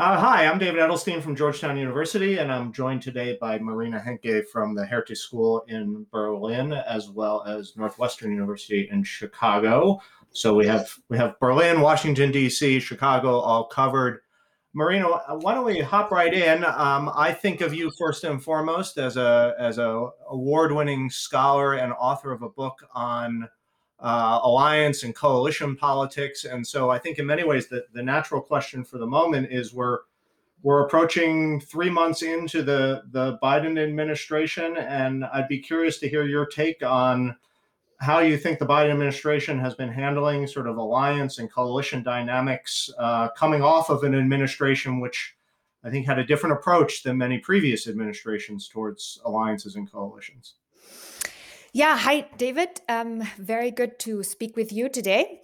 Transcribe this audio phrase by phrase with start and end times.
[0.00, 4.46] Uh, hi, I'm David Edelstein from Georgetown University, and I'm joined today by Marina Henke
[4.50, 10.00] from the Hertie School in Berlin, as well as Northwestern University in Chicago.
[10.30, 14.20] So we have we have Berlin, Washington D.C., Chicago all covered.
[14.72, 15.06] Marina,
[15.40, 16.64] why don't we hop right in?
[16.64, 21.92] Um, I think of you first and foremost as a as a award-winning scholar and
[21.92, 23.46] author of a book on
[24.00, 26.44] uh, alliance and coalition politics.
[26.44, 29.74] And so I think in many ways the, the natural question for the moment is
[29.74, 30.00] we're
[30.62, 36.24] we're approaching three months into the, the Biden administration, and I'd be curious to hear
[36.24, 37.34] your take on
[37.98, 42.90] how you think the Biden administration has been handling sort of alliance and coalition dynamics
[42.98, 45.34] uh, coming off of an administration which
[45.84, 50.54] I think had a different approach than many previous administrations towards alliances and coalitions.
[51.72, 52.80] Yeah, hi, David.
[52.88, 55.40] Um, very good to speak with you today.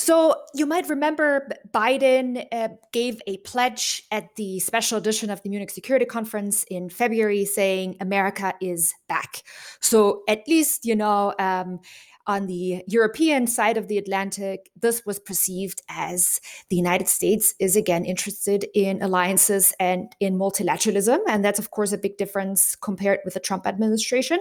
[0.00, 5.50] So, you might remember Biden uh, gave a pledge at the special edition of the
[5.50, 9.42] Munich Security Conference in February saying America is back.
[9.80, 11.80] So, at least, you know, um,
[12.28, 17.74] on the European side of the Atlantic, this was perceived as the United States is
[17.74, 21.18] again interested in alliances and in multilateralism.
[21.26, 24.38] And that's, of course, a big difference compared with the Trump administration.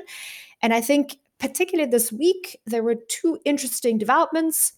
[0.61, 4.73] And I think, particularly this week, there were two interesting developments.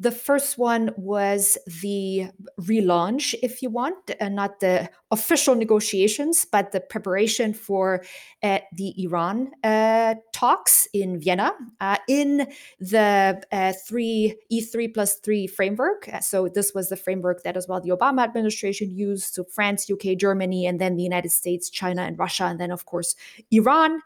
[0.00, 2.26] The first one was the
[2.60, 8.04] relaunch, if you want, uh, not the official negotiations, but the preparation for
[8.42, 12.48] uh, the Iran uh, talks in Vienna uh, in
[12.80, 16.08] the uh, three E3 plus three framework.
[16.12, 19.34] Uh, so this was the framework that as well the Obama administration used.
[19.34, 22.84] So France, UK, Germany, and then the United States, China, and Russia, and then of
[22.84, 23.14] course
[23.52, 24.00] Iran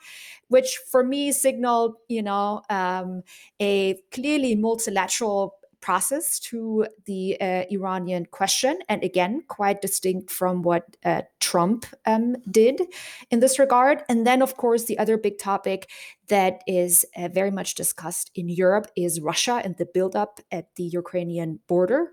[0.49, 3.23] which for me signaled, you know, um,
[3.61, 10.97] a clearly multilateral process to the uh, Iranian question, and again, quite distinct from what
[11.05, 12.81] uh, Trump um, did
[13.31, 14.03] in this regard.
[14.09, 15.89] And then, of course, the other big topic
[16.29, 20.85] that is uh, very much discussed in Europe is Russia and the buildup at the
[20.85, 22.13] Ukrainian border.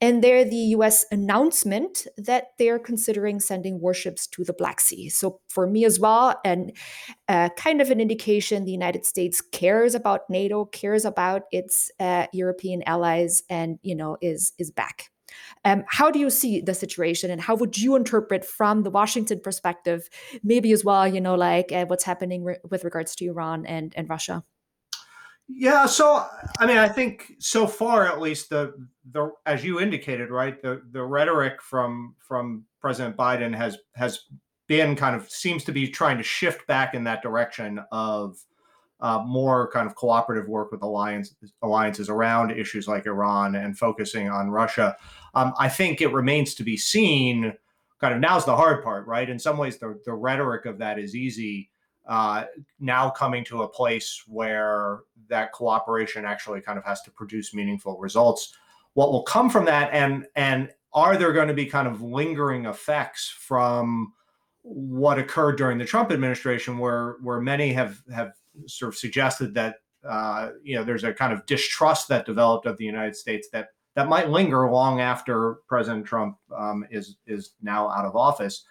[0.00, 5.08] And there, the US announcement that they're considering sending warships to the Black Sea.
[5.08, 6.72] So, for me as well, and
[7.28, 12.26] uh, kind of an indication the United States cares about NATO, cares about its uh,
[12.32, 15.10] European allies, and you know is is back.
[15.64, 19.40] Um, how do you see the situation and how would you interpret from the Washington
[19.40, 20.08] perspective,
[20.42, 23.92] maybe as well, you know, like uh, what's happening re- with regards to Iran and,
[23.96, 24.44] and Russia?
[25.48, 26.26] Yeah, so
[26.58, 28.74] I mean, I think so far, at least the
[29.12, 34.20] the as you indicated, right, the the rhetoric from from President Biden has has
[34.66, 38.38] been kind of seems to be trying to shift back in that direction of
[39.00, 44.30] uh, more kind of cooperative work with alliance, alliances around issues like Iran and focusing
[44.30, 44.96] on Russia.
[45.34, 47.52] Um, I think it remains to be seen.
[48.00, 49.28] Kind of now's the hard part, right?
[49.28, 51.70] In some ways, the, the rhetoric of that is easy.
[52.06, 52.44] Uh,
[52.80, 57.98] now coming to a place where that cooperation actually kind of has to produce meaningful
[57.98, 58.54] results.
[58.92, 62.66] What will come from that, and and are there going to be kind of lingering
[62.66, 64.12] effects from
[64.64, 68.32] what occurred during the Trump administration, where where many have have
[68.66, 69.76] sort of suggested that
[70.08, 73.68] uh, you know there's a kind of distrust that developed of the United States that
[73.94, 78.64] that might linger long after President Trump um, is is now out of office.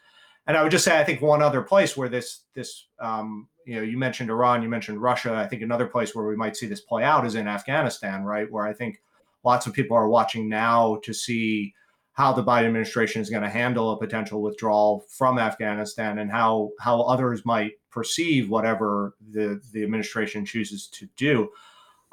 [0.47, 3.75] And I would just say I think one other place where this this um, you
[3.75, 5.35] know you mentioned Iran, you mentioned Russia.
[5.35, 8.51] I think another place where we might see this play out is in Afghanistan, right?
[8.51, 8.99] Where I think
[9.43, 11.75] lots of people are watching now to see
[12.13, 16.69] how the Biden administration is going to handle a potential withdrawal from Afghanistan and how
[16.79, 21.49] how others might perceive whatever the the administration chooses to do.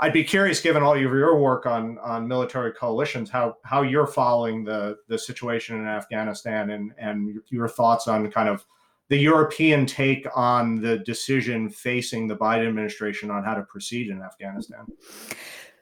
[0.03, 4.07] I'd be curious, given all of your work on on military coalitions, how how you're
[4.07, 8.65] following the the situation in Afghanistan and and your thoughts on kind of
[9.11, 14.23] the European take on the decision facing the Biden administration on how to proceed in
[14.23, 14.87] Afghanistan.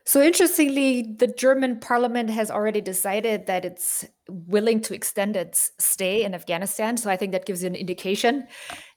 [0.09, 6.25] So interestingly, the German parliament has already decided that it's willing to extend its stay
[6.25, 6.97] in Afghanistan.
[6.97, 8.47] So I think that gives you an indication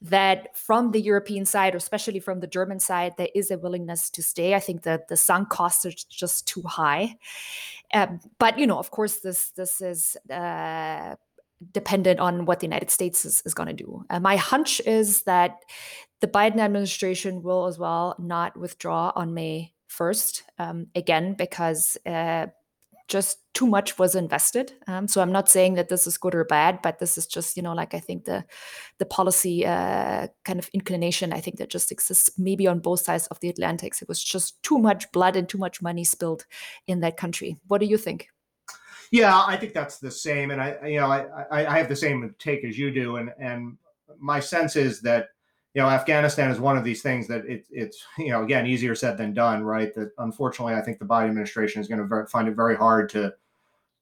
[0.03, 4.09] that from the European side, or especially from the German side, there is a willingness
[4.11, 4.55] to stay.
[4.55, 7.17] I think that the sunk costs are just too high.
[7.93, 10.15] Um, but you know, of course, this this is.
[10.29, 11.15] Uh,
[11.73, 14.03] dependent on what the United States is, is going to do.
[14.09, 15.57] Uh, my hunch is that
[16.19, 22.47] the Biden administration will as well not withdraw on May first, um, again, because uh,
[23.07, 24.71] just too much was invested.
[24.87, 27.57] Um, so I'm not saying that this is good or bad, but this is just,
[27.57, 28.45] you know, like I think the
[28.99, 33.27] the policy uh, kind of inclination, I think that just exists maybe on both sides
[33.27, 33.93] of the Atlantic.
[34.01, 36.45] It was just too much blood and too much money spilled
[36.87, 37.57] in that country.
[37.67, 38.29] What do you think?
[39.11, 41.95] Yeah, I think that's the same, and I, you know, I, I, I have the
[41.97, 43.77] same take as you do, and and
[44.19, 45.25] my sense is that
[45.73, 48.95] you know Afghanistan is one of these things that it, it's you know again easier
[48.95, 49.93] said than done, right?
[49.95, 53.33] That unfortunately I think the Biden administration is going to find it very hard to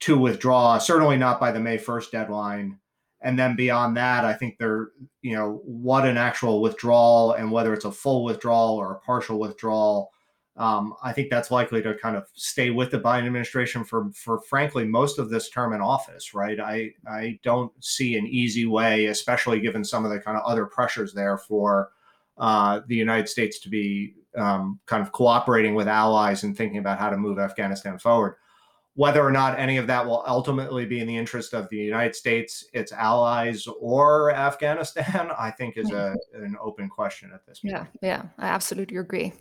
[0.01, 0.77] to withdraw.
[0.77, 2.79] Certainly not by the May first deadline,
[3.21, 4.89] and then beyond that, I think there
[5.21, 9.39] you know what an actual withdrawal and whether it's a full withdrawal or a partial
[9.39, 10.11] withdrawal
[10.59, 14.41] um, I think that's likely to kind of stay with the Biden administration for, for
[14.41, 16.59] frankly most of this term in office, right?
[16.59, 20.65] I I don't see an easy way, especially given some of the kind of other
[20.65, 21.91] pressures there for
[22.37, 26.99] uh, the United States to be um, kind of cooperating with allies and thinking about
[26.99, 28.35] how to move Afghanistan forward.
[28.95, 32.15] Whether or not any of that will ultimately be in the interest of the United
[32.15, 37.75] States, its allies, or Afghanistan, I think is a, an open question at this point.
[37.75, 39.31] Yeah, yeah, I absolutely agree.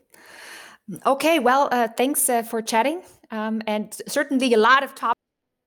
[1.05, 3.03] Okay, well, uh, thanks uh, for chatting.
[3.31, 5.28] Um, and certainly a lot of topics.